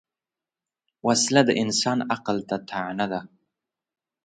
وسله 1.07 1.41
د 1.45 1.51
انسان 1.63 1.99
عقل 2.13 2.37
ته 2.49 2.55
طعنه 2.69 3.05
ده 3.11 3.21